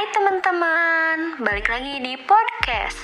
Hai 0.00 0.08
teman-teman, 0.16 1.44
balik 1.44 1.68
lagi 1.68 2.00
di 2.00 2.16
podcast. 2.24 2.96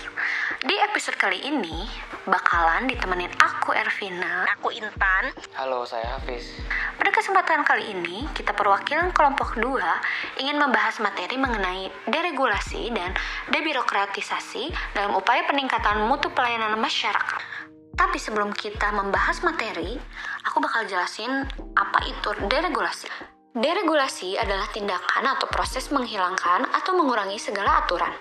Di 0.64 0.80
episode 0.80 1.20
kali 1.20 1.44
ini 1.44 1.84
bakalan 2.24 2.88
ditemenin 2.88 3.28
aku 3.36 3.76
Ervina. 3.76 4.48
Aku 4.56 4.72
Intan. 4.72 5.28
Halo, 5.52 5.84
saya 5.84 6.16
Hafiz. 6.16 6.56
Pada 6.96 7.12
kesempatan 7.12 7.68
kali 7.68 7.92
ini, 7.92 8.24
kita 8.32 8.56
perwakilan 8.56 9.12
kelompok 9.12 9.60
2 9.60 10.40
ingin 10.40 10.56
membahas 10.56 10.96
materi 11.04 11.36
mengenai 11.36 11.92
deregulasi 12.08 12.88
dan 12.88 13.12
debirokratisasi 13.52 14.96
dalam 14.96 15.20
upaya 15.20 15.44
peningkatan 15.44 16.08
mutu 16.08 16.32
pelayanan 16.32 16.80
masyarakat. 16.80 17.44
Tapi 17.92 18.16
sebelum 18.16 18.56
kita 18.56 18.88
membahas 18.96 19.44
materi, 19.44 20.00
aku 20.48 20.64
bakal 20.64 20.88
jelasin 20.88 21.44
apa 21.76 22.08
itu 22.08 22.32
deregulasi. 22.48 23.35
Deregulasi 23.56 24.36
adalah 24.36 24.68
tindakan 24.68 25.32
atau 25.32 25.48
proses 25.48 25.88
menghilangkan 25.88 26.68
atau 26.76 26.92
mengurangi 26.92 27.40
segala 27.40 27.80
aturan. 27.80 28.12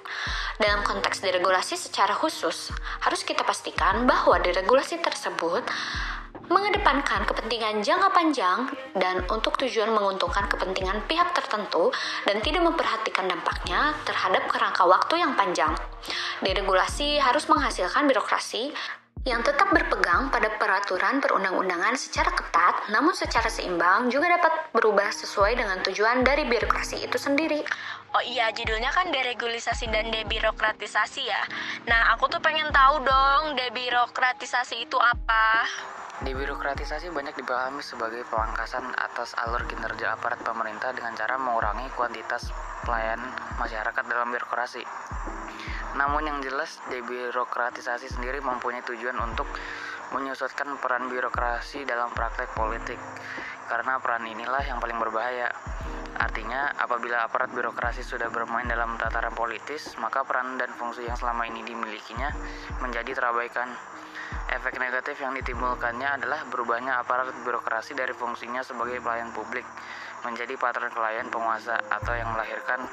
Dalam 0.56 0.80
konteks 0.88 1.20
deregulasi 1.20 1.76
secara 1.76 2.16
khusus, 2.16 2.72
harus 3.04 3.22
kita 3.28 3.44
pastikan 3.44 4.08
bahwa 4.08 4.40
deregulasi 4.40 4.96
tersebut 5.04 5.60
mengedepankan 6.48 7.28
kepentingan 7.28 7.84
jangka 7.84 8.16
panjang 8.16 8.72
dan 8.96 9.28
untuk 9.28 9.60
tujuan 9.60 9.92
menguntungkan 9.92 10.48
kepentingan 10.48 11.04
pihak 11.04 11.36
tertentu 11.36 11.92
dan 12.24 12.40
tidak 12.40 12.64
memperhatikan 12.64 13.28
dampaknya 13.28 13.92
terhadap 14.08 14.48
kerangka 14.48 14.88
waktu 14.88 15.20
yang 15.20 15.36
panjang. 15.36 15.76
Deregulasi 16.48 17.20
harus 17.20 17.52
menghasilkan 17.52 18.08
birokrasi 18.08 18.72
yang 19.26 19.42
tetap 19.42 19.74
berpegang 19.74 20.30
pada 20.30 20.54
peraturan 20.62 21.18
perundang-undangan 21.18 21.98
secara 21.98 22.30
ketat, 22.30 22.94
namun 22.94 23.10
secara 23.18 23.50
seimbang 23.50 24.14
juga 24.14 24.30
dapat 24.30 24.70
berubah 24.70 25.10
sesuai 25.10 25.58
dengan 25.58 25.82
tujuan 25.82 26.22
dari 26.22 26.46
birokrasi 26.46 27.02
itu 27.02 27.18
sendiri. 27.18 27.66
Oh 28.14 28.22
iya, 28.22 28.54
judulnya 28.54 28.94
kan 28.94 29.10
deregulasi 29.10 29.90
dan 29.90 30.14
debirokratisasi 30.14 31.26
ya. 31.26 31.42
Nah, 31.90 32.14
aku 32.14 32.30
tuh 32.30 32.38
pengen 32.38 32.70
tahu 32.70 33.02
dong, 33.02 33.58
debirokratisasi 33.58 34.86
itu 34.86 34.98
apa? 35.02 35.66
Debirokratisasi 36.22 37.10
banyak 37.10 37.34
dipahami 37.34 37.82
sebagai 37.82 38.24
pemangkasan 38.30 38.94
atas 38.94 39.34
alur 39.42 39.66
kinerja 39.66 40.16
aparat 40.16 40.40
pemerintah 40.46 40.94
dengan 40.94 41.18
cara 41.18 41.36
mengurangi 41.42 41.90
kuantitas 41.98 42.54
pelayan 42.86 43.20
masyarakat 43.58 44.04
dalam 44.06 44.30
birokrasi. 44.30 44.86
Namun 45.96 46.28
yang 46.28 46.40
jelas 46.44 46.80
debirokratisasi 46.92 48.12
sendiri 48.12 48.44
mempunyai 48.44 48.84
tujuan 48.84 49.16
untuk 49.24 49.48
menyusutkan 50.14 50.78
peran 50.78 51.10
birokrasi 51.10 51.88
dalam 51.88 52.14
praktek 52.14 52.54
politik 52.54 53.00
karena 53.66 53.98
peran 53.98 54.28
inilah 54.30 54.62
yang 54.62 54.78
paling 54.78 55.00
berbahaya. 55.02 55.50
Artinya, 56.16 56.72
apabila 56.80 57.28
aparat 57.28 57.52
birokrasi 57.52 58.00
sudah 58.00 58.32
bermain 58.32 58.64
dalam 58.72 58.96
tataran 58.96 59.36
politis, 59.36 60.00
maka 60.00 60.24
peran 60.24 60.56
dan 60.56 60.72
fungsi 60.80 61.04
yang 61.04 61.20
selama 61.20 61.44
ini 61.44 61.60
dimilikinya 61.68 62.32
menjadi 62.80 63.20
terabaikan. 63.20 63.68
Efek 64.46 64.78
negatif 64.80 65.20
yang 65.20 65.36
ditimbulkannya 65.36 66.22
adalah 66.22 66.46
berubahnya 66.48 67.02
aparat 67.02 67.34
birokrasi 67.44 67.98
dari 67.98 68.14
fungsinya 68.16 68.64
sebagai 68.64 69.02
pelayan 69.02 69.34
publik 69.34 69.66
menjadi 70.24 70.54
patron 70.58 70.94
klien 70.94 71.28
penguasa 71.30 71.78
atau 71.90 72.14
yang 72.14 72.30
melahirkan 72.34 72.86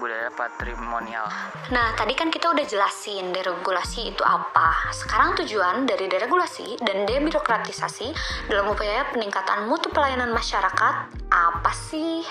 budaya 0.00 0.32
patrimonial. 0.32 1.28
Nah, 1.68 1.92
tadi 1.92 2.16
kan 2.16 2.32
kita 2.32 2.48
udah 2.48 2.64
jelasin 2.64 3.30
deregulasi 3.36 4.16
itu 4.16 4.24
apa. 4.24 4.88
Sekarang 4.96 5.36
tujuan 5.36 5.84
dari 5.84 6.08
deregulasi 6.08 6.80
dan 6.80 7.04
debirokratisasi 7.04 8.16
dalam 8.48 8.72
upaya 8.72 9.04
peningkatan 9.12 9.68
mutu 9.68 9.92
pelayanan 9.92 10.32
masyarakat 10.32 10.94
apa 11.28 11.72
sih? 11.76 12.24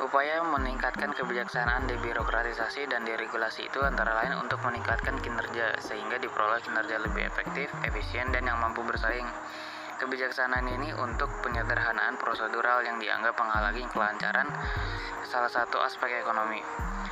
Upaya 0.00 0.40
meningkatkan 0.44 1.12
kebijaksanaan 1.12 1.84
debirokratisasi 1.84 2.88
dan 2.88 3.04
deregulasi 3.04 3.68
itu 3.68 3.80
antara 3.84 4.16
lain 4.16 4.36
untuk 4.40 4.60
meningkatkan 4.64 5.16
kinerja 5.20 5.76
sehingga 5.80 6.16
diperoleh 6.16 6.60
kinerja 6.64 7.00
lebih 7.04 7.28
efektif, 7.28 7.68
efisien, 7.84 8.32
dan 8.32 8.48
yang 8.48 8.56
mampu 8.60 8.80
bersaing. 8.80 9.28
Kebijaksanaan 10.00 10.64
ini 10.80 10.96
untuk 10.96 11.28
penyederhanaan 11.44 12.16
prosedural 12.16 12.80
yang 12.88 12.96
dianggap 12.96 13.36
menghalangi 13.36 13.84
kelancaran 13.92 14.48
salah 15.28 15.52
satu 15.52 15.76
aspek 15.84 16.24
ekonomi. 16.24 16.56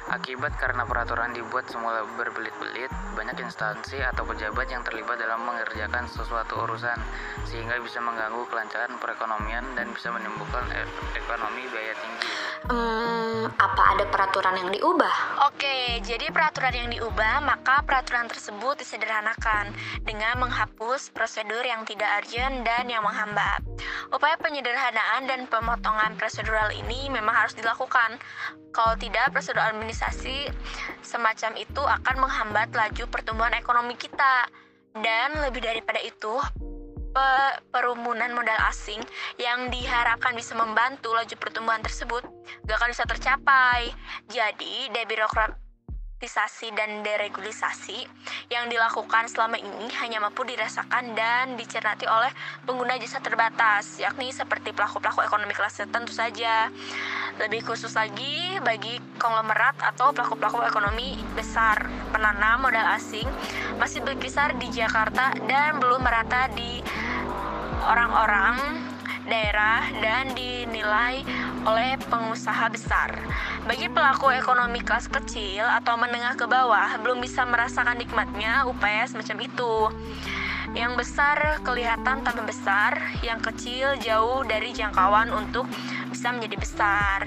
Akibat 0.08 0.56
karena 0.56 0.88
peraturan 0.88 1.36
dibuat 1.36 1.68
semula 1.68 2.00
berbelit-belit, 2.16 2.88
banyak 3.12 3.44
instansi 3.44 4.00
atau 4.00 4.24
pejabat 4.24 4.72
yang 4.72 4.80
terlibat 4.88 5.20
dalam 5.20 5.44
mengerjakan 5.44 6.08
sesuatu 6.08 6.64
urusan, 6.64 6.96
sehingga 7.44 7.76
bisa 7.84 8.00
mengganggu 8.00 8.40
kelancaran 8.48 8.96
perekonomian 8.96 9.68
dan 9.76 9.92
bisa 9.92 10.08
menimbulkan 10.08 10.64
ekonomi 11.12 11.68
biaya 11.68 11.92
tinggi. 11.92 12.28
Apa 13.56 13.96
ada 13.96 14.04
peraturan 14.12 14.60
yang 14.60 14.68
diubah? 14.68 15.48
Oke, 15.48 16.04
jadi 16.04 16.28
peraturan 16.28 16.76
yang 16.76 16.88
diubah, 16.92 17.40
maka 17.40 17.80
peraturan 17.80 18.28
tersebut 18.28 18.84
disederhanakan 18.84 19.72
dengan 20.04 20.36
menghapus 20.44 21.08
prosedur 21.16 21.64
yang 21.64 21.88
tidak 21.88 22.20
urgent 22.20 22.68
dan 22.68 22.84
yang 22.92 23.00
menghambat. 23.00 23.64
Upaya 24.12 24.36
penyederhanaan 24.36 25.24
dan 25.24 25.48
pemotongan 25.48 26.20
prosedural 26.20 26.68
ini 26.76 27.08
memang 27.08 27.32
harus 27.32 27.56
dilakukan. 27.56 28.20
Kalau 28.76 28.94
tidak, 29.00 29.32
prosedur 29.32 29.64
administrasi 29.64 30.52
semacam 31.00 31.56
itu 31.56 31.80
akan 31.80 32.16
menghambat 32.20 32.68
laju 32.76 33.04
pertumbuhan 33.08 33.56
ekonomi 33.56 33.96
kita. 33.96 34.44
Dan 34.98 35.40
lebih 35.46 35.62
daripada 35.62 36.02
itu, 36.02 36.36
perumunan 37.72 38.30
modal 38.32 38.58
asing 38.68 39.00
yang 39.40 39.68
diharapkan 39.72 40.34
bisa 40.36 40.54
membantu 40.54 41.12
laju 41.14 41.34
pertumbuhan 41.38 41.82
tersebut 41.82 42.22
gak 42.68 42.76
akan 42.78 42.90
bisa 42.92 43.04
tercapai. 43.08 43.90
Jadi, 44.28 44.92
debirokrat 44.92 45.68
deregulatisasi 46.18 46.74
dan 46.74 47.06
deregulasi 47.06 48.02
yang 48.50 48.66
dilakukan 48.66 49.30
selama 49.30 49.54
ini 49.54 49.86
hanya 50.02 50.18
mampu 50.18 50.42
dirasakan 50.42 51.14
dan 51.14 51.54
dicermati 51.54 52.10
oleh 52.10 52.34
pengguna 52.66 52.98
jasa 52.98 53.22
terbatas, 53.22 54.02
yakni 54.02 54.34
seperti 54.34 54.74
pelaku-pelaku 54.74 55.22
ekonomi 55.22 55.54
kelas 55.54 55.78
tentu 55.86 56.10
saja. 56.10 56.74
Lebih 57.38 57.62
khusus 57.62 57.94
lagi 57.94 58.58
bagi 58.66 58.98
konglomerat 59.22 59.78
atau 59.94 60.10
pelaku-pelaku 60.10 60.66
ekonomi 60.66 61.22
besar 61.38 61.86
penanam 62.10 62.66
modal 62.66 62.98
asing 62.98 63.30
masih 63.78 64.02
berkisar 64.02 64.58
di 64.58 64.74
Jakarta 64.74 65.30
dan 65.46 65.78
belum 65.78 66.02
merata 66.02 66.50
di 66.50 66.77
orang-orang 67.88 68.84
daerah 69.24 69.84
dan 70.00 70.32
dinilai 70.36 71.24
oleh 71.64 71.96
pengusaha 72.08 72.68
besar. 72.68 73.12
Bagi 73.64 73.88
pelaku 73.92 74.32
ekonomi 74.32 74.80
kelas 74.80 75.08
kecil 75.08 75.64
atau 75.64 75.96
menengah 76.00 76.36
ke 76.36 76.44
bawah 76.48 76.96
belum 77.00 77.20
bisa 77.20 77.44
merasakan 77.48 78.00
nikmatnya 78.00 78.64
upaya 78.68 79.04
semacam 79.08 79.44
itu. 79.44 79.74
Yang 80.76 80.92
besar 81.00 81.36
kelihatan 81.64 82.20
tambah 82.24 82.44
besar, 82.44 83.00
yang 83.24 83.40
kecil 83.40 83.96
jauh 84.04 84.44
dari 84.44 84.76
jangkauan 84.76 85.32
untuk 85.32 85.64
bisa 86.12 86.28
menjadi 86.28 86.56
besar. 86.60 87.18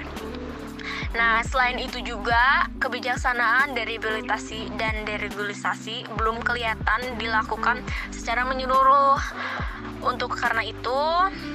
Nah, 1.11 1.43
selain 1.43 1.75
itu 1.75 1.99
juga 1.99 2.71
kebijaksanaan 2.79 3.75
deregulasi 3.75 4.71
dan 4.79 5.03
deregulasi 5.03 6.07
belum 6.15 6.39
kelihatan 6.39 7.19
dilakukan 7.19 7.83
secara 8.15 8.47
menyeluruh. 8.47 9.19
Untuk 10.01 10.33
karena 10.33 10.65
itu, 10.65 10.99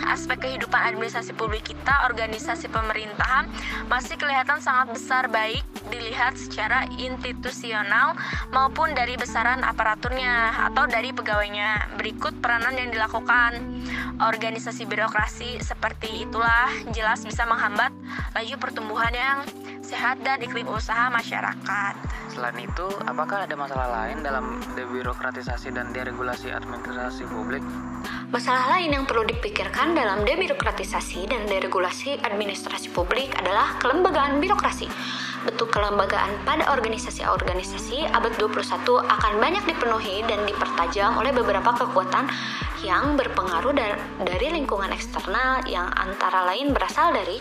aspek 0.06 0.38
kehidupan 0.38 0.78
administrasi 0.94 1.34
publik 1.34 1.66
kita, 1.66 2.06
organisasi 2.06 2.70
pemerintahan 2.70 3.50
masih 3.90 4.14
kelihatan 4.20 4.62
sangat 4.62 4.94
besar 4.94 5.26
baik 5.26 5.66
dilihat 5.88 6.38
secara 6.38 6.86
institusional 6.98 8.16
maupun 8.50 8.92
dari 8.94 9.14
besaran 9.14 9.62
aparaturnya 9.62 10.66
atau 10.70 10.86
dari 10.88 11.10
pegawainya. 11.12 11.98
Berikut 11.98 12.38
peranan 12.42 12.76
yang 12.76 12.90
dilakukan. 12.90 13.60
Organisasi 14.16 14.88
birokrasi 14.88 15.60
seperti 15.60 16.24
itulah 16.24 16.72
jelas 16.96 17.20
bisa 17.22 17.44
menghambat 17.44 17.92
laju 18.32 18.54
pertumbuhan 18.56 19.12
yang 19.12 19.38
sehat 19.86 20.18
dan 20.26 20.42
iklim 20.42 20.66
usaha 20.66 21.06
masyarakat. 21.12 21.94
Selain 22.34 22.58
itu, 22.58 22.86
apakah 23.06 23.46
ada 23.46 23.54
masalah 23.54 23.88
lain 24.02 24.20
dalam 24.20 24.58
debirokratisasi 24.74 25.72
dan 25.72 25.94
deregulasi 25.94 26.50
administrasi 26.52 27.24
publik? 27.30 27.62
Masalah 28.34 28.76
lain 28.76 28.90
yang 28.90 29.04
perlu 29.06 29.22
dipikirkan 29.22 29.94
dalam 29.94 30.26
debirokratisasi 30.26 31.30
dan 31.30 31.46
deregulasi 31.46 32.18
administrasi 32.20 32.90
publik 32.90 33.30
adalah 33.38 33.78
kelembagaan 33.78 34.42
birokrasi. 34.42 34.90
Bentuk 35.46 35.70
kelembagaan 35.70 36.42
pada 36.42 36.66
organisasi-organisasi 36.74 38.10
abad 38.10 38.34
21 38.34 38.82
akan 38.98 39.32
banyak 39.38 39.62
dipenuhi 39.62 40.26
dan 40.26 40.42
dipertajam 40.42 41.14
oleh 41.14 41.30
beberapa 41.30 41.70
kekuatan 41.70 42.26
yang 42.82 43.14
berpengaruh 43.14 43.70
dari 44.26 44.48
lingkungan 44.50 44.90
eksternal 44.90 45.62
yang 45.70 45.86
antara 45.94 46.50
lain 46.50 46.74
berasal 46.74 47.14
dari 47.14 47.38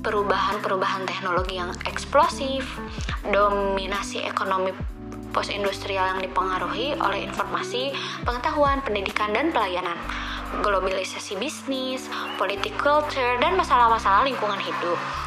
perubahan-perubahan 0.00 1.04
teknologi 1.04 1.60
yang 1.60 1.76
eksplosif, 1.84 2.64
dominasi 3.28 4.24
ekonomi 4.24 4.72
post-industrial 5.36 6.16
yang 6.16 6.20
dipengaruhi 6.24 6.96
oleh 6.96 7.28
informasi, 7.28 7.92
pengetahuan, 8.24 8.80
pendidikan, 8.80 9.36
dan 9.36 9.52
pelayanan, 9.52 10.00
globalisasi 10.64 11.36
bisnis, 11.36 12.08
politik 12.40 12.72
culture, 12.80 13.36
dan 13.44 13.52
masalah-masalah 13.60 14.24
lingkungan 14.24 14.56
hidup. 14.56 15.25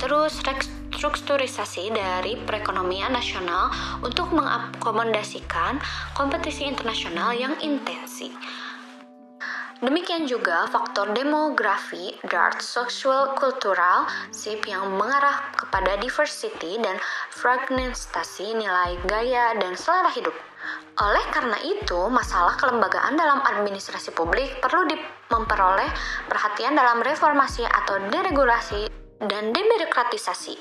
Terus 0.00 0.40
restrukturisasi 0.40 1.92
dari 1.92 2.40
perekonomian 2.40 3.12
nasional 3.12 3.68
untuk 4.00 4.32
mengakomodasikan 4.32 5.76
kompetisi 6.16 6.64
internasional 6.64 7.36
yang 7.36 7.52
intensi. 7.60 8.32
Demikian 9.80 10.28
juga 10.28 10.68
faktor 10.68 11.16
demografi, 11.16 12.12
dart 12.28 12.60
social 12.60 13.32
kultural, 13.32 14.04
SIP 14.28 14.68
yang 14.68 14.92
mengarah 14.92 15.40
kepada 15.56 15.96
diversity 15.96 16.76
dan 16.84 17.00
fragmentasi 17.32 18.60
nilai 18.60 19.00
gaya 19.08 19.56
dan 19.56 19.72
selera 19.80 20.12
hidup. 20.12 20.36
Oleh 21.00 21.24
karena 21.32 21.56
itu, 21.64 22.12
masalah 22.12 22.60
kelembagaan 22.60 23.16
dalam 23.16 23.40
administrasi 23.40 24.12
publik 24.12 24.60
perlu 24.60 24.84
memperoleh 25.32 25.88
perhatian 26.28 26.76
dalam 26.76 27.00
reformasi 27.00 27.64
atau 27.64 27.96
deregulasi 28.12 28.99
dan 29.20 29.52
debirokratisasi. 29.52 30.56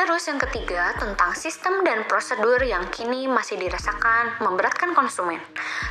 Terus 0.00 0.32
yang 0.32 0.40
ketiga 0.40 0.96
tentang 0.96 1.36
sistem 1.36 1.84
dan 1.84 2.08
prosedur 2.08 2.56
yang 2.64 2.88
kini 2.88 3.28
masih 3.28 3.60
dirasakan 3.60 4.40
memberatkan 4.40 4.96
konsumen. 4.96 5.36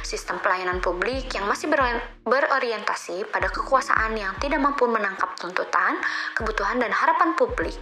Sistem 0.02 0.42
pelayanan 0.42 0.82
publik 0.82 1.30
yang 1.38 1.46
masih 1.46 1.70
berorientasi 2.26 3.30
pada 3.30 3.54
kekuasaan 3.54 4.18
yang 4.18 4.34
tidak 4.42 4.66
mampu 4.66 4.90
menangkap 4.90 5.38
tuntutan, 5.38 6.02
kebutuhan 6.34 6.82
dan 6.82 6.90
harapan 6.90 7.38
publik. 7.38 7.78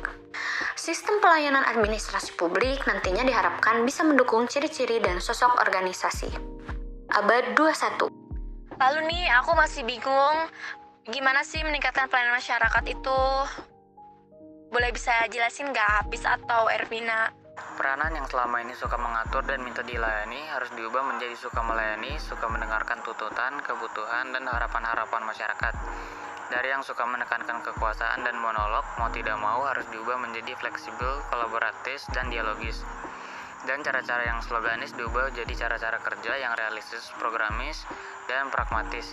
Sistem 0.75 1.24
pelayanan 1.24 1.63
administrasi 1.63 2.36
publik 2.36 2.83
nantinya 2.83 3.24
diharapkan 3.24 3.88
bisa 3.88 4.04
mendukung 4.04 4.51
ciri-ciri 4.51 5.00
dan 5.00 5.24
sosok 5.24 5.63
organisasi. 5.63 6.27
Abad 7.07 7.56
21. 7.56 8.12
Lalu 8.77 9.00
nih, 9.09 9.25
aku 9.39 9.56
masih 9.56 9.88
bingung 9.88 10.38
gimana 11.07 11.39
sih 11.48 11.63
meningkatkan 11.63 12.12
pelayanan 12.12 12.36
masyarakat 12.36 12.83
itu 12.83 13.19
boleh 14.77 14.94
bisa 14.94 15.25
jelasin 15.33 15.74
nggak 15.74 15.89
Hafiz 15.89 16.21
atau 16.21 16.69
Ervina? 16.69 17.33
Peranan 17.81 18.13
yang 18.13 18.29
selama 18.29 18.62
ini 18.62 18.77
suka 18.77 18.94
mengatur 18.94 19.41
dan 19.50 19.65
minta 19.65 19.81
dilayani 19.81 20.38
harus 20.53 20.69
diubah 20.77 21.01
menjadi 21.01 21.33
suka 21.33 21.65
melayani, 21.65 22.13
suka 22.21 22.45
mendengarkan 22.45 23.01
tuntutan, 23.01 23.57
kebutuhan, 23.65 24.29
dan 24.38 24.45
harapan-harapan 24.45 25.25
masyarakat. 25.25 25.74
Dari 26.53 26.69
yang 26.69 26.85
suka 26.85 27.09
menekankan 27.09 27.65
kekuasaan 27.65 28.21
dan 28.21 28.38
monolog, 28.38 28.85
mau 29.01 29.09
tidak 29.09 29.41
mau 29.41 29.65
harus 29.65 29.89
diubah 29.89 30.21
menjadi 30.21 30.53
fleksibel, 30.62 31.25
kolaboratif, 31.33 32.06
dan 32.13 32.30
dialogis. 32.30 32.85
Dan 33.65 33.81
cara-cara 33.81 34.30
yang 34.30 34.45
sloganis 34.45 34.94
diubah 34.94 35.33
jadi 35.33 35.57
cara-cara 35.57 35.97
kerja 36.06 36.38
yang 36.38 36.53
realistis, 36.53 37.09
programis, 37.18 37.81
dan 38.30 38.53
pragmatis. 38.53 39.09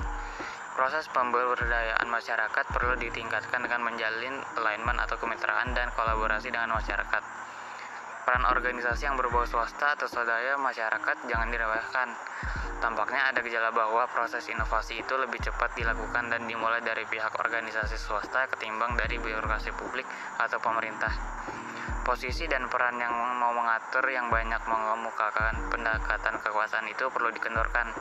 Proses 0.75 1.07
pemberdayaan 1.15 2.11
masyarakat 2.11 2.67
perlu 2.75 2.99
ditingkatkan 2.99 3.63
dengan 3.63 3.87
menjalin 3.87 4.43
alignment 4.59 4.99
atau 5.07 5.15
kemitraan 5.23 5.71
dan 5.71 5.87
kolaborasi 5.95 6.51
dengan 6.51 6.75
masyarakat. 6.75 7.23
Peran 8.27 8.43
organisasi 8.43 9.07
yang 9.07 9.15
berbau 9.15 9.47
swasta 9.47 9.95
atau 9.95 10.11
swadaya 10.11 10.59
masyarakat 10.59 11.31
jangan 11.31 11.47
diremehkan. 11.55 12.11
Tampaknya 12.83 13.31
ada 13.31 13.39
gejala 13.47 13.71
bahwa 13.71 14.03
proses 14.11 14.51
inovasi 14.51 14.99
itu 14.99 15.15
lebih 15.15 15.39
cepat 15.47 15.79
dilakukan 15.79 16.35
dan 16.35 16.43
dimulai 16.43 16.83
dari 16.83 17.07
pihak 17.07 17.39
organisasi 17.39 17.95
swasta 17.95 18.51
ketimbang 18.51 18.99
dari 18.99 19.23
birokrasi 19.23 19.71
publik 19.79 20.11
atau 20.43 20.59
pemerintah. 20.59 21.15
Posisi 22.03 22.51
dan 22.51 22.67
peran 22.67 22.99
yang 22.99 23.15
mau 23.15 23.55
mengatur 23.55 24.03
yang 24.11 24.27
banyak 24.27 24.61
mengemukakan 24.67 25.71
pendekatan 25.71 26.35
kekuasaan 26.43 26.91
itu 26.91 27.07
perlu 27.15 27.31
dikendorkan 27.31 27.95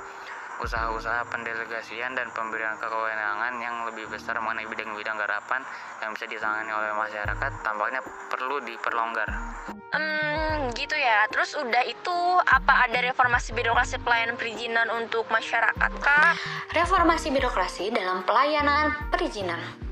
usaha-usaha 0.61 1.25
pendelegasian 1.31 2.13
dan 2.13 2.29
pemberian 2.35 2.77
kewenangan 2.77 3.57
yang 3.57 3.85
lebih 3.89 4.05
besar 4.11 4.37
mengenai 4.37 4.69
bidang-bidang 4.69 5.17
garapan 5.17 5.65
yang 6.03 6.13
bisa 6.13 6.29
ditangani 6.29 6.69
oleh 6.69 6.91
masyarakat 6.93 7.51
tampaknya 7.65 8.01
perlu 8.29 8.61
diperlonggar. 8.61 9.29
Hmm, 9.93 10.73
gitu 10.73 10.97
ya. 10.97 11.29
Terus 11.29 11.53
udah 11.57 11.83
itu 11.85 12.17
apa 12.45 12.89
ada 12.89 12.99
reformasi 13.01 13.53
birokrasi 13.53 14.01
pelayanan 14.01 14.37
perizinan 14.37 14.89
untuk 14.93 15.29
masyarakat 15.29 15.91
kah? 16.01 16.33
Reformasi 16.73 17.29
birokrasi 17.29 17.93
dalam 17.93 18.25
pelayanan 18.25 18.93
perizinan. 19.13 19.82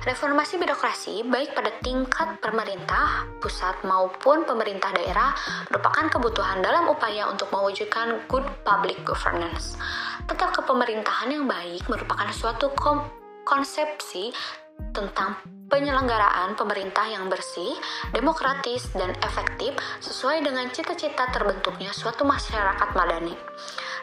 Reformasi 0.00 0.56
birokrasi 0.56 1.28
baik 1.28 1.52
pada 1.52 1.76
tingkat 1.84 2.40
pemerintah 2.40 3.28
pusat 3.36 3.84
maupun 3.84 4.48
pemerintah 4.48 4.88
daerah 4.96 5.36
merupakan 5.68 6.08
kebutuhan 6.08 6.64
dalam 6.64 6.88
upaya 6.88 7.28
untuk 7.28 7.52
mewujudkan 7.52 8.24
good 8.24 8.48
public 8.64 8.96
governance. 9.04 9.76
Tata 10.24 10.56
kepemerintahan 10.56 11.28
yang 11.36 11.44
baik 11.44 11.84
merupakan 11.84 12.32
suatu 12.32 12.72
konsepsi 13.44 14.32
tentang 14.96 15.36
penyelenggaraan 15.68 16.56
pemerintah 16.56 17.04
yang 17.04 17.28
bersih, 17.28 17.76
demokratis, 18.16 18.88
dan 18.96 19.12
efektif 19.20 19.76
sesuai 20.00 20.40
dengan 20.40 20.64
cita-cita 20.72 21.28
terbentuknya 21.28 21.92
suatu 21.92 22.24
masyarakat 22.24 22.88
madani. 22.96 23.36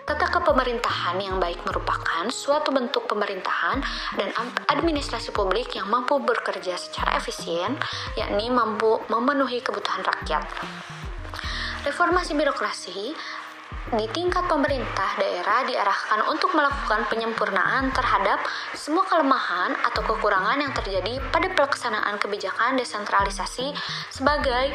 Tata 0.08 0.24
kepemerintahan 0.32 1.20
yang 1.20 1.36
baik 1.36 1.68
merupakan 1.68 2.24
suatu 2.32 2.72
bentuk 2.72 3.12
pemerintahan 3.12 3.84
dan 4.16 4.32
administrasi 4.72 5.36
publik 5.36 5.76
yang 5.76 5.92
mampu 5.92 6.16
bekerja 6.24 6.80
secara 6.80 7.20
efisien, 7.20 7.76
yakni 8.16 8.48
mampu 8.48 9.04
memenuhi 9.12 9.60
kebutuhan 9.60 10.08
rakyat. 10.08 10.48
Reformasi 11.84 12.40
birokrasi 12.40 13.12
di 14.00 14.08
tingkat 14.16 14.48
pemerintah 14.48 15.20
daerah 15.20 15.68
diarahkan 15.68 16.32
untuk 16.32 16.56
melakukan 16.56 17.04
penyempurnaan 17.12 17.92
terhadap 17.92 18.40
semua 18.80 19.04
kelemahan 19.12 19.76
atau 19.92 20.08
kekurangan 20.08 20.60
yang 20.64 20.72
terjadi 20.72 21.20
pada 21.36 21.52
pelaksanaan 21.52 22.16
kebijakan 22.16 22.80
desentralisasi 22.80 23.76
sebagai 24.08 24.72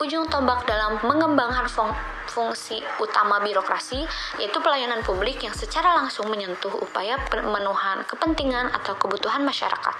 ujung 0.00 0.30
tombak 0.30 0.64
dalam 0.64 0.96
mengembangkan 1.04 1.68
fung 1.68 1.92
fungsi 2.32 2.80
utama 2.96 3.44
birokrasi, 3.44 4.08
yaitu 4.40 4.58
pelayanan 4.64 5.04
publik 5.04 5.44
yang 5.44 5.52
secara 5.52 6.00
langsung 6.00 6.32
menyentuh 6.32 6.72
upaya 6.80 7.20
pemenuhan 7.28 8.06
kepentingan 8.08 8.72
atau 8.72 8.96
kebutuhan 8.96 9.44
masyarakat. 9.44 9.94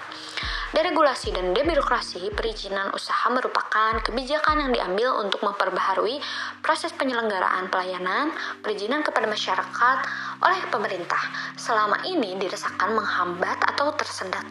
Deregulasi 0.73 1.29
dan 1.29 1.53
debirokrasi 1.53 2.33
perizinan 2.33 2.89
usaha 2.97 3.29
merupakan 3.29 4.01
kebijakan 4.01 4.65
yang 4.65 4.71
diambil 4.73 5.21
untuk 5.21 5.45
memperbaharui 5.45 6.17
proses 6.65 6.89
penyelenggaraan 6.97 7.69
pelayanan 7.69 8.33
perizinan 8.65 9.05
kepada 9.05 9.29
masyarakat 9.29 9.97
oleh 10.43 10.61
pemerintah. 10.67 11.23
Selama 11.55 12.03
ini 12.03 12.35
dirasakan 12.35 12.93
menghambat 12.93 13.63
atau 13.73 13.95
tersendat 13.95 14.43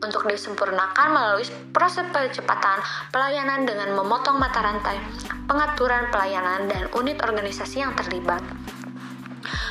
untuk 0.00 0.28
disempurnakan 0.28 1.08
melalui 1.12 1.46
proses 1.72 2.04
percepatan 2.12 2.80
pelayanan 3.12 3.64
dengan 3.64 3.96
memotong 3.96 4.36
mata 4.36 4.60
rantai 4.60 5.00
pengaturan 5.48 6.12
pelayanan 6.12 6.68
dan 6.68 6.88
unit 6.96 7.16
organisasi 7.22 7.80
yang 7.80 7.92
terlibat. 7.96 8.42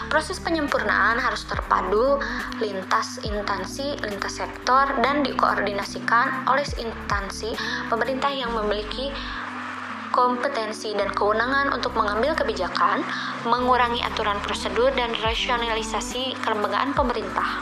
Proses 0.06 0.40
penyempurnaan 0.40 1.20
harus 1.20 1.44
terpadu 1.50 2.22
lintas 2.62 3.20
instansi, 3.25 4.00
lintas 4.06 4.40
sektor, 4.40 4.88
dan 5.01 5.25
dikoordinasikan 5.25 6.48
oleh 6.48 6.63
instansi 6.80 7.51
pemerintah 7.90 8.32
yang 8.32 8.54
memiliki 8.54 9.12
kompetensi 10.16 10.96
dan 10.96 11.12
kewenangan 11.12 11.76
untuk 11.76 11.92
mengambil 11.92 12.32
kebijakan, 12.40 13.04
mengurangi 13.44 14.00
aturan 14.00 14.40
prosedur, 14.40 14.88
dan 14.96 15.12
rasionalisasi 15.20 16.40
kelembagaan 16.40 16.96
pemerintah. 16.96 17.60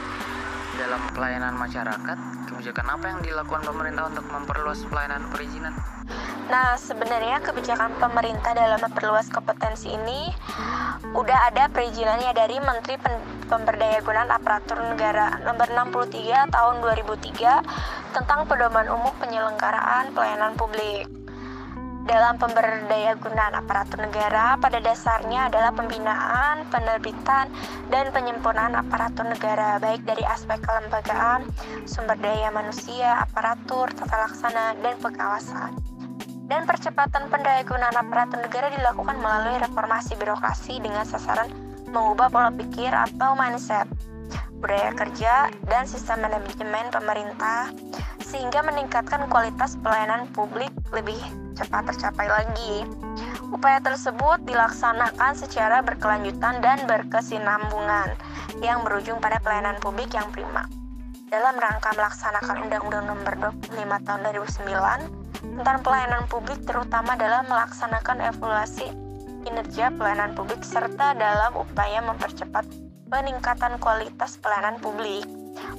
Dalam 0.77 1.01
pelayanan 1.17 1.57
masyarakat, 1.57 2.17
kebijakan 2.45 2.87
apa 2.93 3.05
yang 3.09 3.19
dilakukan 3.25 3.65
pemerintah 3.65 4.05
untuk 4.13 4.25
memperluas 4.29 4.85
pelayanan 4.85 5.25
perizinan? 5.33 5.73
Nah, 6.53 6.77
sebenarnya 6.77 7.41
kebijakan 7.41 7.97
pemerintah 7.97 8.53
dalam 8.53 8.77
memperluas 8.77 9.33
kompetensi 9.33 9.89
ini 9.89 10.29
udah 11.17 11.49
ada 11.49 11.73
perizinannya 11.73 12.37
dari 12.37 12.61
Menteri 12.61 13.01
Pemberdayagunaan 13.49 14.29
Aparatur 14.29 14.77
Negara 14.93 15.41
nomor 15.41 15.65
63 15.73 16.53
tahun 16.53 16.75
2003 16.85 18.13
tentang 18.13 18.45
pedoman 18.45 18.85
umum 18.93 19.13
penyelenggaraan 19.17 20.13
pelayanan 20.13 20.53
publik. 20.53 21.22
Dalam 22.03 22.35
pemberdayagunaan 22.35 23.55
aparatur 23.63 24.03
negara, 24.03 24.59
pada 24.59 24.83
dasarnya 24.83 25.47
adalah 25.47 25.71
pembinaan, 25.71 26.67
penerbitan, 26.67 27.47
dan 27.87 28.11
penyempurnaan 28.11 28.75
aparatur 28.75 29.23
negara, 29.23 29.79
baik 29.79 30.03
dari 30.03 30.19
aspek 30.27 30.59
kelembagaan, 30.67 31.47
sumber 31.87 32.19
daya 32.19 32.51
manusia, 32.51 33.23
aparatur, 33.23 33.87
tata 33.95 34.19
laksana, 34.19 34.75
dan 34.83 34.99
pengawasan. 34.99 35.71
Dan 36.51 36.67
percepatan 36.67 37.31
pendayagunaan 37.31 37.95
aparatur 37.95 38.43
negara 38.43 38.67
dilakukan 38.75 39.15
melalui 39.23 39.63
reformasi 39.63 40.19
birokrasi 40.19 40.83
dengan 40.83 41.07
sasaran 41.07 41.47
mengubah 41.87 42.27
pola 42.27 42.51
pikir 42.51 42.91
atau 42.91 43.31
mindset, 43.31 43.87
budaya 44.59 44.91
kerja, 44.91 45.47
dan 45.71 45.87
sistem 45.87 46.27
manajemen 46.27 46.91
pemerintah 46.91 47.71
sehingga 48.19 48.59
meningkatkan 48.65 49.29
kualitas 49.31 49.79
pelayanan 49.79 50.25
publik 50.33 50.73
lebih 50.91 51.21
cepat 51.53 51.93
tercapai 51.93 52.27
lagi. 52.27 52.85
Upaya 53.53 53.77
tersebut 53.79 54.41
dilaksanakan 54.49 55.37
secara 55.37 55.85
berkelanjutan 55.85 56.59
dan 56.65 56.83
berkesinambungan 56.89 58.17
yang 58.65 58.81
berujung 58.81 59.21
pada 59.21 59.37
pelayanan 59.41 59.77
publik 59.81 60.09
yang 60.13 60.25
prima. 60.33 60.65
Dalam 61.29 61.57
rangka 61.57 61.93
melaksanakan 61.97 62.69
Undang-Undang 62.69 63.05
Nomor 63.09 63.33
25 63.69 64.05
Tahun 64.05 64.21
2009 64.21 65.57
tentang 65.57 65.77
pelayanan 65.81 66.23
publik 66.29 66.61
terutama 66.61 67.17
dalam 67.17 67.45
melaksanakan 67.49 68.17
evaluasi 68.33 68.87
kinerja 69.43 69.91
pelayanan 69.97 70.31
publik 70.33 70.63
serta 70.63 71.13
dalam 71.17 71.51
upaya 71.59 71.99
mempercepat 71.99 72.63
peningkatan 73.11 73.77
kualitas 73.77 74.39
pelayanan 74.39 74.79
publik. 74.79 75.27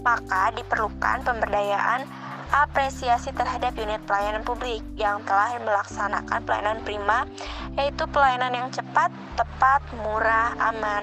Maka 0.05 0.55
diperlukan 0.55 1.27
pemberdayaan 1.27 2.07
apresiasi 2.55 3.35
terhadap 3.35 3.75
unit 3.75 3.99
pelayanan 4.07 4.47
publik 4.47 4.79
yang 4.95 5.19
telah 5.27 5.59
melaksanakan 5.59 6.39
pelayanan 6.47 6.79
prima, 6.87 7.27
yaitu 7.75 8.07
pelayanan 8.15 8.55
yang 8.55 8.69
cepat, 8.71 9.11
tepat, 9.35 9.83
murah, 9.99 10.55
aman, 10.63 11.03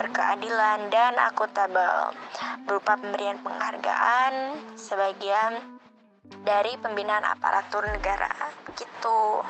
berkeadilan, 0.00 0.88
dan 0.88 1.12
akuntabel, 1.20 2.16
berupa 2.64 2.96
pemberian 2.96 3.36
penghargaan 3.44 4.56
sebagian 4.80 5.60
dari 6.48 6.72
pembinaan 6.80 7.28
aparatur 7.28 7.84
negara. 7.84 8.32
Gitu. 8.72 9.44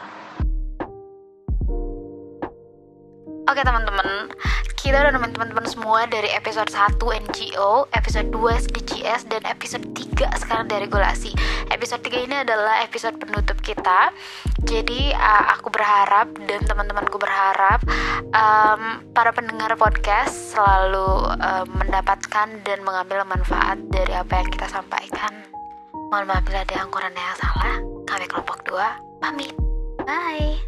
Oke 3.49 3.65
teman-teman, 3.65 4.29
kita 4.89 5.05
udah 5.05 5.13
nemuin 5.21 5.37
teman-teman 5.37 5.69
semua 5.69 6.09
dari 6.09 6.33
episode 6.33 6.73
1 6.73 6.97
NGO, 6.97 7.85
episode 7.93 8.33
2 8.33 8.41
SDGs, 8.57 9.29
dan 9.29 9.45
episode 9.45 9.85
3 9.93 10.33
sekarang 10.41 10.65
dari 10.65 10.89
regulasi. 10.89 11.37
Episode 11.69 12.01
3 12.09 12.25
ini 12.25 12.41
adalah 12.41 12.81
episode 12.81 13.21
penutup 13.21 13.61
kita. 13.61 14.09
Jadi 14.65 15.13
uh, 15.13 15.45
aku 15.53 15.69
berharap 15.69 16.33
dan 16.49 16.65
teman-temanku 16.65 17.21
berharap 17.21 17.85
um, 18.33 19.05
para 19.13 19.29
pendengar 19.29 19.77
podcast 19.77 20.57
selalu 20.57 21.37
uh, 21.37 21.69
mendapatkan 21.69 22.49
dan 22.65 22.81
mengambil 22.81 23.29
manfaat 23.29 23.77
dari 23.93 24.17
apa 24.17 24.41
yang 24.41 24.49
kita 24.49 24.73
sampaikan. 24.73 25.45
Mohon 26.09 26.33
maaf 26.33 26.43
bila 26.49 26.65
ada 26.65 26.75
yang 26.81 26.89
kurang 26.89 27.13
yang 27.13 27.37
salah. 27.37 27.77
Kami 28.09 28.25
kelompok 28.25 28.65
2 28.65 29.21
pamit. 29.21 29.53
Bye. 30.09 30.68